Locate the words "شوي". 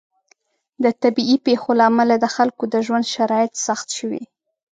3.97-4.23